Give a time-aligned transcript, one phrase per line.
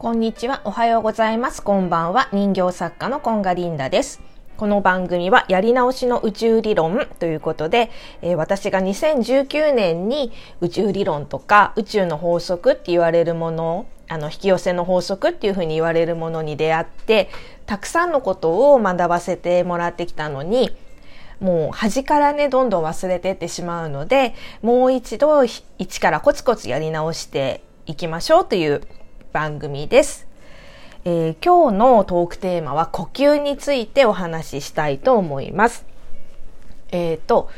[0.00, 0.62] こんにちは。
[0.64, 1.62] おはようございます。
[1.62, 2.30] こんばんは。
[2.32, 4.22] 人形作家のコンガリンダです。
[4.56, 7.90] この番組はやり直しの宇宙理論ということで、
[8.22, 10.32] えー、私が2019年に
[10.62, 17.28] 宇宙理論とか宇宙の法則って言われるものあの引き寄せの法則っていうふうに言われるものに出会って
[17.66, 20.70] たくさんのことを学ばせてもらってきたのに
[21.40, 28.80] もう端からねどんどん忘れてってしまうのでもう一度一からコツコツやり直していきましょうという
[29.32, 30.26] 番組です。
[31.04, 35.86] えー、今日のトークテーマは呼吸についてお話ししたいと思います。
[36.90, 37.48] えっ、ー、と、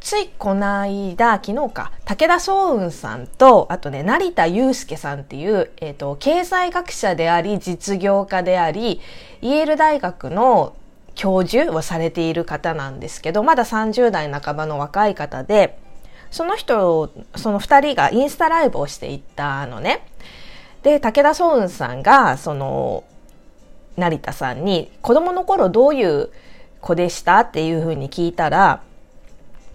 [0.00, 9.00] ついこの間、昨日か、武田総雲さんと、あとね、成田祐介さんっていう、えっ、ー、と、経済学者であり、実業家であり、
[9.40, 10.76] イェール大学の
[11.14, 15.78] 教授をされている方なんですけど、まだ30代半ばの若い方で、
[16.30, 20.06] その人、その二人がインスタライブをしていったのね。
[20.82, 23.04] で武田壮雲さんがその
[23.96, 26.30] 成田さんに子供の頃どういう
[26.80, 28.82] 子でしたっていうふうに聞いたら、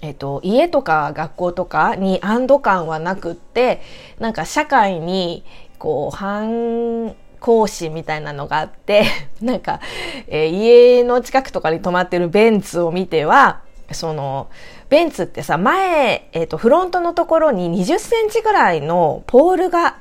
[0.00, 3.82] えっと、家とか学校とかに安堵感はなくって
[4.18, 5.44] なんか社会に
[5.78, 9.04] こう反抗心みたいなのがあって
[9.42, 9.80] なんか、
[10.28, 13.60] えー、家の近くとかに止まってるベンツを見ては
[13.92, 14.48] その
[14.88, 19.98] ベンツってさ前、えっと、フロントのところに20センチぐらいのポールが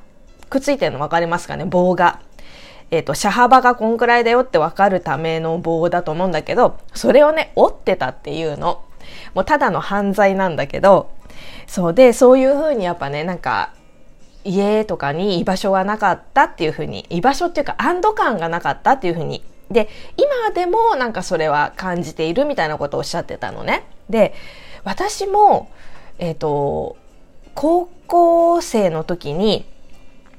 [0.54, 1.66] くっついてるの分かりますかね？
[1.66, 2.20] 棒が。
[2.92, 8.84] えっ、ー、と、車幅がこんくらいだよって分かるための棒だと思うんだけど、それをね、折ってたっていうの。
[9.34, 11.10] もうただの犯罪なんだけど、
[11.66, 13.74] そうで、そういうふうにやっぱね、なんか、
[14.44, 19.44] 家とかに居場所がなかったっていうふうに、居場所っていうか安堵感がなかったっていうふうに。
[19.72, 23.88] で、今でもなんかそれは感じているみたいなことをおっしゃってたのね。
[24.10, 24.36] で、
[24.84, 25.72] 私も、
[26.20, 26.98] えっ、ー、と、
[27.56, 29.66] 高校生の時に、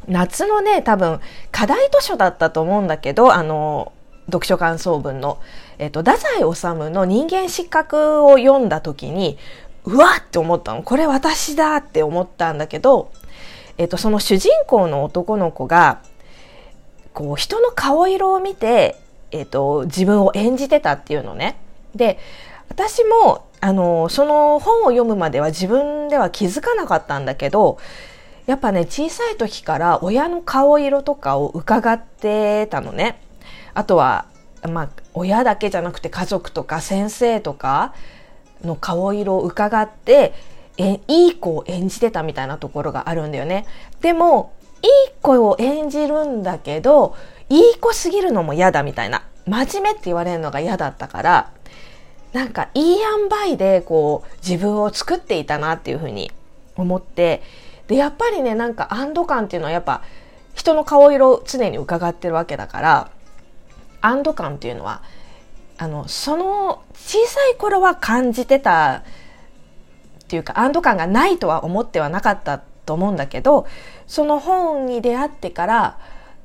[0.08, 3.92] 夏のね、多分、課題図書だったと思うんだけど、あの、
[4.26, 5.38] 読書感想文の、
[5.78, 9.38] えっと、太宰治の人間失格を読んだ時に、
[9.84, 10.82] うわって思ったの。
[10.82, 13.10] これ私だって思ったんだけど、
[13.76, 16.00] えっと、その主人公の男の子が、
[17.12, 18.96] こう、人の顔色を見て、
[19.30, 21.56] えっと、自分を演じてたっていうのね。
[21.94, 22.18] で、
[22.68, 27.78] 私も、あの、その本を読むまでは自分では気づかなかったんだけど、
[28.46, 33.20] やっぱね、小さい時から親の顔色とかを伺ってたのね。
[33.72, 34.26] あとは、
[34.68, 37.94] まあ、親だけじゃなくて家族とか先生とか
[38.64, 40.34] の顔色を伺って、
[40.76, 43.66] え、いい子を演じてたみたいなところがあるんだよね。
[44.00, 44.52] でも、
[44.82, 44.90] いい
[45.22, 47.16] 子を演じるんだけど、
[47.48, 49.24] いい子すぎるのも嫌だみたいな。
[49.46, 51.50] 真面目って言われるのが嫌だったから、
[52.32, 56.32] なんかいい塩梅でこう自分を作っていたなっていうふうに
[56.76, 57.42] 思って、
[57.88, 60.02] でやっぱりねなんか安堵感っていうのはやっぱ
[60.54, 63.10] 人の顔色を常に伺ってるわけだから
[64.00, 65.02] 安堵感っていうのは
[65.76, 69.02] あのその小さい頃は感じてた
[70.24, 73.66] っていうか安堵感がないとは思ってはなかったと思うんだけど
[74.06, 75.98] その本に出会ってから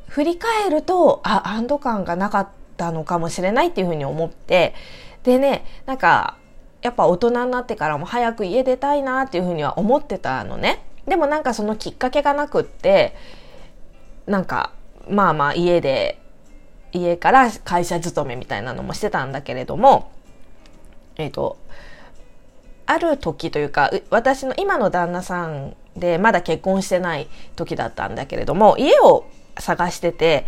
[0.08, 4.74] 振り返るとあ安堵感がなかったのかもしれないっていうふうに思って
[5.24, 6.38] でねなんか
[6.82, 10.89] やっぱ大人になってからも早く家出たいなっていうふうには思ってたのね。
[11.10, 13.16] でもなんかそのきっかけがなくって
[14.26, 14.72] なんか
[15.10, 16.22] まあまあ家で
[16.92, 20.12] 家から会社勤めみたいなのもしてたんだけれども
[21.18, 21.58] えっ、ー、と
[22.86, 29.28] ある時というか私の今の旦那さんでまだ結婚してない時だったんだけれども家を
[29.60, 30.48] 探してて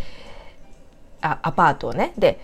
[1.21, 2.13] あアパートをね。
[2.17, 2.39] で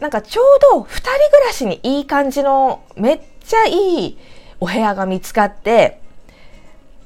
[0.00, 4.18] なんかちょうど二人暮らしにいい感じのめっちゃいい
[4.58, 6.01] お部屋が見つかって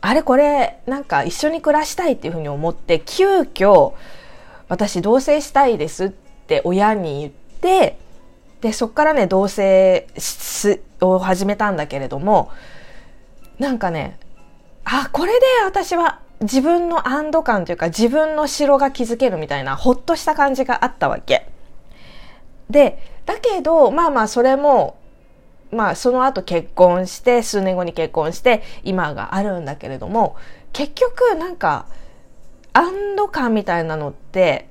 [0.07, 3.93] あれこれなんか一緒に暮らしたいっていうふうに思って急遽
[4.69, 7.99] 私同棲したいですって親に言って
[8.61, 10.07] でそっからね同棲
[11.01, 12.53] を始めたんだけれども
[13.59, 14.17] なんかね
[14.85, 21.49] あこれで私は自分の安堵感というか自分の城が築けるみたいなほっとした感じがあったわけ。
[22.71, 24.99] でだけどまあまあそれも
[25.77, 30.37] まあその後結婚して数年後に結婚して今があるんだけれども
[30.73, 31.87] 結局なんか
[32.73, 34.69] 安堵感みたいなのって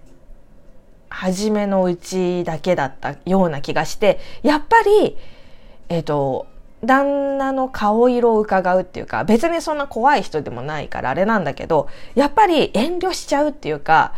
[1.09, 5.17] 初めのうちだけだったような気がしてやっぱり
[5.89, 6.47] えっ、ー、と
[6.83, 14.13] 旦那の顔色を伺うっていうか別にそんな怖い人でもないからあれなんだけどやっぱり遠慮しちゃうっていうか、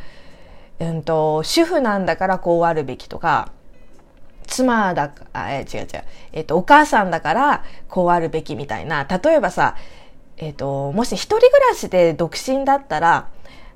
[0.79, 3.51] うんと主婦なんだからこうあるべきとか
[4.63, 5.87] 妻だあ、え違う違う。
[6.33, 9.05] えっ、と、お母さんだからこうあるべきみたいな。
[9.05, 9.75] 例えばさ、
[10.37, 13.27] えっ、と、もし一人暮らしで独身だったら、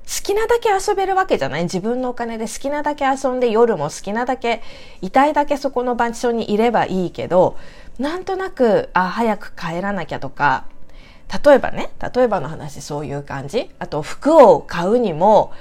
[0.04, 1.62] 好きなだけ遊べるわけじゃない？
[1.64, 4.60] 自分のお金で好きなだけ遊んで夜も好きなだけ
[5.00, 7.56] 痛いだけそこの場所にいればいいけど
[8.00, 10.64] なんとなくあ早く帰らなきゃとか
[11.44, 15.52] 例えばね例えばの話そういう感じあと服を買うにも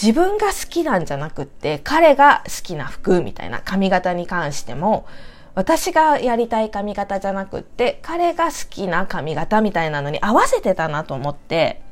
[0.00, 5.06] 自分が好きなんじゃなくって彼が好きな服みたいな髪型に関しても
[5.54, 11.82] 私がやりたい髪型じゃなくって彼が好きな髪型みたいなのに合わせてたなと思って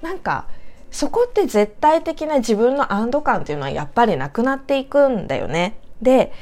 [0.00, 0.46] なんか
[0.90, 5.78] そこって絶対的な自分の安堵感っていうのはやっぱりなくなっていくんだよね。
[6.02, 6.32] で、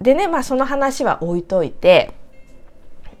[0.00, 2.12] でね、まあその話は置いといて、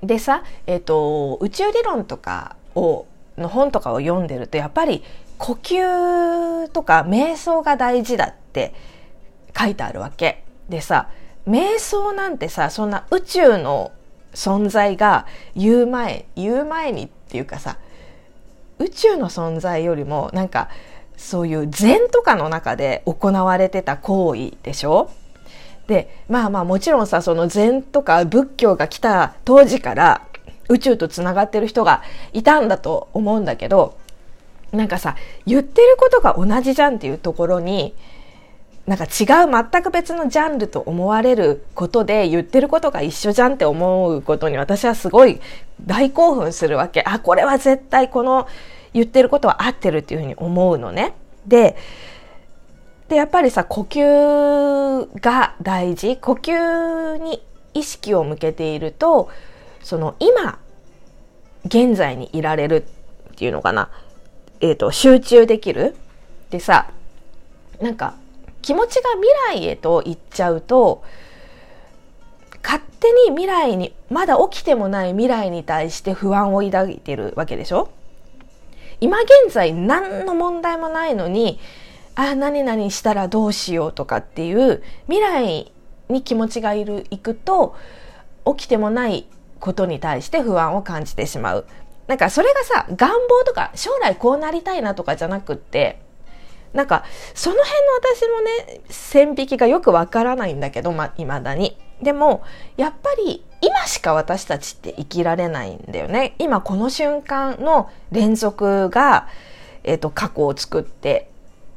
[0.02, 3.06] でさ、えっ、ー、と、宇宙理論とかを、
[3.36, 5.02] の本とかを読んでるとやっぱり
[5.44, 8.72] 呼吸とか瞑想が大事だって
[9.54, 10.42] 書いてあるわけ。
[10.70, 11.10] でさ、
[11.46, 13.92] 瞑想なんてさ、そんな宇宙の
[14.32, 17.76] 存在が言う前、言う前にっていうかさ、
[18.78, 20.70] 宇宙の存在よりもなんか
[21.18, 25.10] そういう禅とかの中で行われてた行為でしょ？
[25.88, 30.26] でまあまあもちろんさその禅とか仏教が来た当時から
[30.70, 32.02] 宇宙とつながってる人が
[32.32, 33.98] いたんだと思うんだけど
[34.74, 35.16] なんかさ
[35.46, 37.94] 言ってることが同じじゃんっていうところに
[38.86, 45.40] なんか違う全く別のジャンルと思われることで言ってることが一緒じゃんって思うことに私はすごい
[45.86, 47.02] 大興奮するわけ。
[47.06, 48.46] あ、これは絶対この
[48.92, 51.14] 言ってることは合ってるっていうふうに思うのね。
[51.46, 51.76] で、
[53.08, 56.16] で、やっぱりさ、呼吸が大事。
[56.18, 57.42] 呼吸に
[57.72, 59.30] 意識を向けていると、
[59.82, 60.58] その今、
[61.64, 62.86] 現在にいられる
[63.32, 63.88] っていうのかな。
[64.64, 65.94] え、ー、と、集中できる。
[66.50, 66.90] でさ、
[67.80, 68.14] なんか、
[68.62, 69.10] 気持ちが
[69.50, 71.04] 未来へと行っちゃうと
[72.62, 77.90] 勝手に未来にまだ起きてもない未来に対して不安を抱いてるわけでしょ？
[79.02, 81.60] 今現在何の問題もないのに
[82.14, 85.70] ああ何々したらどうしようとかっていう未来
[86.08, 87.76] に気持ちがいる行くと
[88.46, 89.26] 起きてもない
[89.60, 91.66] ことに対して不安を感じてしまう。
[92.06, 95.98] なんかそれがさ願望とか将来こうなりたいなとかじゃなくって
[96.74, 97.04] なんか、
[97.34, 101.78] その辺の私のね、線引きがよくわからないんだけど、ま、未だに。
[102.02, 102.42] でも、
[102.76, 106.34] やっぱり今しか私たちって生きられないんだよね。
[106.40, 109.28] 今この瞬間の連続が、
[109.84, 111.30] えっ、ー、と、過去を作って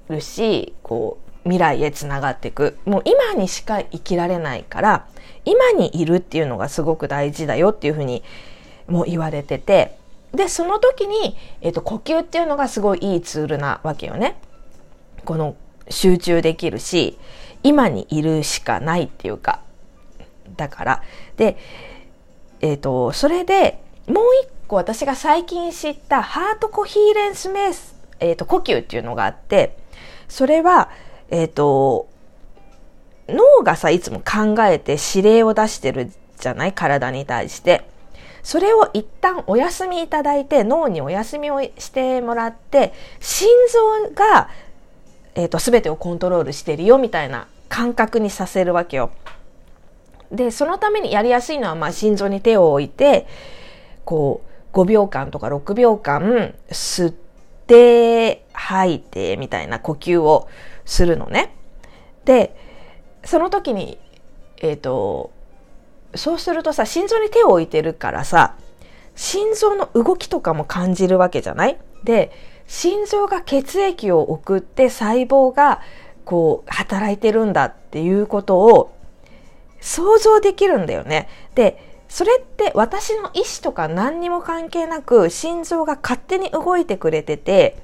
[0.09, 2.79] るし、こう、未来へつながっていく。
[2.85, 5.05] もう今にしか生きられないから、
[5.45, 8.23] 今にいるっていうのがすごく大事だよっていうふうに
[8.87, 9.96] も言われてて、
[10.37, 14.37] で、その時に、え、ー、と、呼吸っていうのがすごいいいツールなわけよね。
[15.25, 15.55] この
[15.89, 17.17] 集中できるし、
[17.63, 19.61] 今にいるしかないっていうか、
[20.55, 21.03] だから。
[21.37, 21.57] で、
[22.61, 29.75] え、ー、と、それでもう一個私が最近知ったハートコヒーレンスメース、え、ー、と、呼吸っていうのがあって、
[30.29, 30.89] それは、
[31.29, 32.07] えっ、ー、と、
[33.27, 36.73] 脳がさ、いつも考えて指令を出してるじゃない？
[36.73, 37.96] 体に対して。
[38.47, 43.49] それを一旦お休みいただいて、脳にお休みをしてもらって、心
[44.07, 44.47] 臓が
[45.37, 49.11] えーと、全てをコントロールしてるよみたいな感覚にさせるわけよ。
[50.31, 53.27] でそのためにやりやすいのは、まあ、心臓に手を置いて
[54.03, 54.41] こ
[54.73, 57.13] う5秒間とか6秒間吸っ
[57.67, 60.47] て吐いてみたいな呼吸を
[60.85, 61.53] するのね。
[62.25, 62.55] で
[63.23, 63.99] その時に
[64.57, 65.31] えっ、ー、と
[66.15, 68.55] そうするとさ心臓に手を置いてるからさ
[69.15, 71.77] 心臓の動きとかも感じるわけじゃない？
[72.03, 72.31] で
[72.67, 75.81] 心臓が血液を送って細胞が
[76.25, 78.93] こう働いてるんだっていうことを
[79.79, 81.29] 想像できるんだよね。
[81.55, 87.77] で、それって私の意思とか何にも関係なく心臓が勝手に動いてくれてて、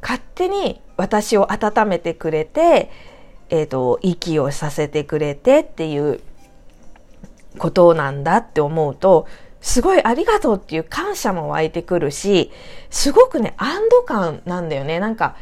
[0.00, 2.90] 勝手に私を温めてくれて、
[3.50, 6.20] えっ、ー、と、息をさせてくれてっていう
[7.58, 9.26] ことなんだって思うと、
[9.60, 12.50] すごいありがとうっていう感謝も湧いてくるし、
[12.90, 14.98] すごくね、安堵感なんだよね。
[14.98, 15.36] なんか、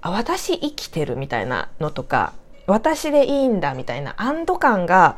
[0.00, 2.32] あ私生きてるみたいなのとか、
[2.66, 5.16] 私でいいんだみたいな安堵感が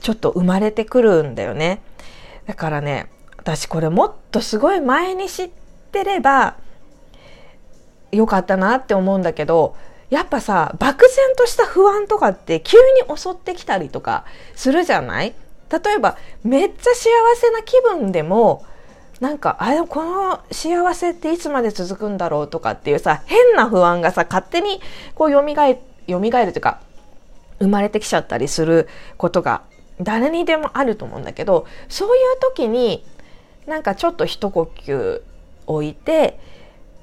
[0.00, 1.82] ちょっと生まれてくるんだよね。
[2.46, 5.50] だからね、私これもっとすごい前に知っ
[5.90, 6.56] てれば
[8.12, 9.74] よかったなって思うんだけど、
[10.08, 15.34] やっぱさ、漠然とした不安とかって急に襲ってきたりとかするじゃない？
[15.70, 18.64] 例えばめっちゃ幸せな気分でも
[19.20, 24.80] なんかあれこの幸せっていつまで続くんだろうとかっていうさ変な不安がさ勝手に
[25.14, 25.54] こう蘇る
[26.08, 26.80] 蘇るというか
[27.58, 29.62] 生まれてきちゃったりすることが
[30.00, 33.04] 誰にでもあると思うんだけどそういう時に
[33.66, 35.22] なんかちょっと一呼吸
[35.66, 36.38] 置いて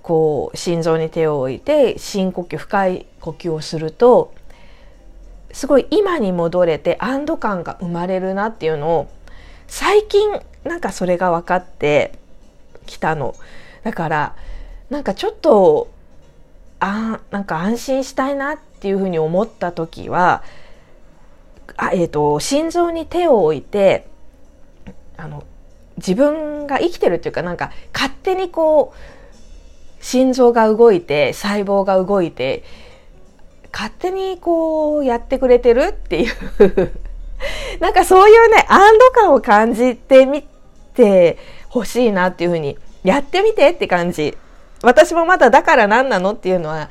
[0.03, 4.33] こう心臓に手を置いて深呼吸深い呼吸をすると
[5.53, 9.11] すごい今に戻れて安堵感が生まれるなっていうのを
[9.67, 12.19] 最近なんかそれが分かって
[12.85, 13.35] きたの。
[13.83, 14.35] だから
[14.89, 15.89] なんかちょっと
[16.79, 20.43] あなんか安心したいなっていうふうに思った時は
[21.77, 24.07] あ、えーと、心臓に手を置いて
[25.17, 25.43] あの
[25.97, 32.63] 自分が生きてるっていうかなんか勝手にこう心臓が動いて細胞が動いて
[33.73, 36.91] 勝手にこうやってくれてるっていう。
[37.81, 40.47] なんかそういうね安堵感を感じてみ
[40.93, 41.37] て
[41.67, 44.37] ほしいなっていうふうにやってみてって感じ。
[44.83, 46.89] 私もまだだから何なのっていうのは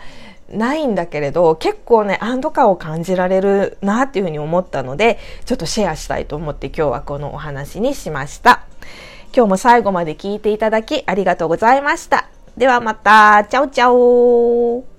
[0.51, 8.63] ないんだけれど結構ね安堵感を感じられるなっていうふうに思ったのでちょっとシェアしたいと思って今日はこのお話にしました。
[9.35, 12.29] 今日も最後まで聞いていただきありがとうございました。
[12.57, 13.45] ではまた。
[13.49, 14.92] チャオチャオ。